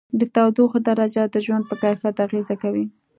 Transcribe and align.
د 0.19 0.21
تودوخې 0.35 0.79
درجه 0.89 1.23
د 1.27 1.35
ژوند 1.45 1.63
په 1.69 1.75
کیفیت 1.83 2.15
اغېزه 2.25 2.55
کوي. 2.63 2.85